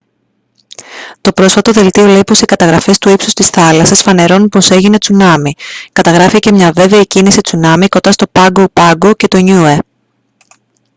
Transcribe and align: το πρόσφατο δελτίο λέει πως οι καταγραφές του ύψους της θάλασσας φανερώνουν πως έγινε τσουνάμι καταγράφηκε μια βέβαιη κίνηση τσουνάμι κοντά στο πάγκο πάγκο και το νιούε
το 1.21 1.33
πρόσφατο 1.33 1.71
δελτίο 1.71 2.05
λέει 2.05 2.23
πως 2.25 2.41
οι 2.41 2.45
καταγραφές 2.45 2.97
του 2.97 3.09
ύψους 3.09 3.33
της 3.33 3.47
θάλασσας 3.47 4.01
φανερώνουν 4.01 4.49
πως 4.49 4.69
έγινε 4.69 4.97
τσουνάμι 4.97 5.53
καταγράφηκε 5.93 6.51
μια 6.51 6.71
βέβαιη 6.71 7.07
κίνηση 7.07 7.41
τσουνάμι 7.41 7.87
κοντά 7.87 8.11
στο 8.11 8.27
πάγκο 8.31 8.65
πάγκο 8.73 9.13
και 9.13 9.27
το 9.27 9.37
νιούε 9.37 9.79